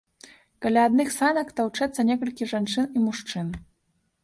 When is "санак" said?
1.17-1.51